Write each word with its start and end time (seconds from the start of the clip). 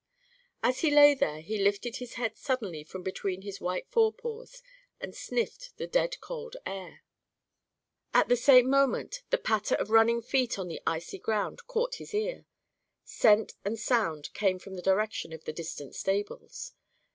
As 0.63 0.79
he 0.79 0.89
lay 0.89 1.13
there 1.13 1.41
he 1.41 1.59
lifted 1.59 1.97
his 1.97 2.15
head 2.15 2.35
suddenly 2.35 2.83
from 2.83 3.03
between 3.03 3.43
his 3.43 3.61
white 3.61 3.87
forepaws 3.87 4.63
and 4.99 5.13
sniffed 5.15 5.77
the 5.77 5.85
dead 5.85 6.19
cold 6.19 6.57
air. 6.65 7.03
At 8.11 8.27
the 8.27 8.35
same 8.35 8.67
moment 8.67 9.21
the 9.29 9.37
patter 9.37 9.75
of 9.75 9.91
running 9.91 10.23
feet 10.23 10.57
on 10.57 10.69
the 10.69 10.81
icy 10.87 11.19
ground 11.19 11.67
caught 11.67 11.97
his 12.01 12.15
ear. 12.15 12.47
Scent 13.03 13.53
and 13.63 13.77
sound 13.77 14.33
came 14.33 14.57
from 14.57 14.73
the 14.75 14.81
direction 14.81 15.33
of 15.33 15.43
the 15.45 15.53
distant 15.53 15.93
stables. 15.93 16.73